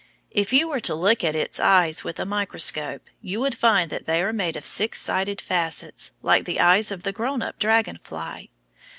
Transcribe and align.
If 0.31 0.51
you 0.51 0.67
were 0.67 0.79
to 0.79 0.95
look 0.95 1.23
at 1.23 1.35
its 1.35 1.59
eyes 1.59 2.03
with 2.03 2.19
a 2.19 2.25
microscope, 2.25 3.03
you 3.21 3.39
would 3.39 3.53
find 3.53 3.91
that 3.91 4.07
they 4.07 4.23
are 4.23 4.33
made 4.33 4.55
of 4.55 4.65
six 4.65 4.99
sided 4.99 5.39
facets, 5.39 6.09
like 6.23 6.45
the 6.45 6.59
eyes 6.59 6.89
of 6.89 7.03
the 7.03 7.13
grown 7.13 7.43
up 7.43 7.59
dragon 7.59 7.99
fly. 8.01 8.49